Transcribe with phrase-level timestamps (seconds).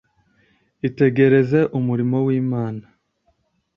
[0.87, 2.85] Itegereze umurimo w’Imana.